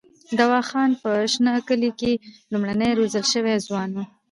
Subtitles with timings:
[0.39, 2.11] دوا خان په شنه کلي کې
[2.51, 4.03] لومړنی روزل شوی ځوان وو.